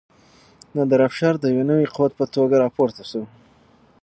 [0.75, 3.23] نادر افشار د یو نوي قوت په توګه راپورته شو.